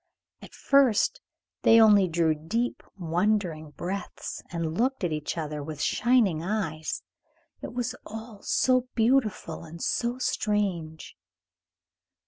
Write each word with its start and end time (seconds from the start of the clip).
At 0.41 0.55
first 0.55 1.21
they 1.61 1.79
only 1.79 2.07
drew 2.07 2.33
deep, 2.33 2.81
wondering 2.97 3.69
breaths, 3.69 4.41
and 4.49 4.75
looked 4.75 5.03
at 5.03 5.11
each 5.11 5.37
other 5.37 5.61
with 5.61 5.79
shining 5.79 6.41
eyes. 6.41 7.03
It 7.61 7.73
was 7.75 7.93
all 8.03 8.41
so 8.41 8.87
beautiful 8.95 9.63
and 9.63 9.79
so 9.79 10.17
strange. 10.17 11.15